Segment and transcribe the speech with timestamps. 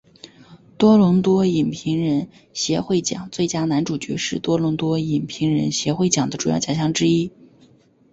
[0.79, 7.31] 多伦多影评人协会奖最佳男主角是多伦多影评人协会奖的主要奖项之一。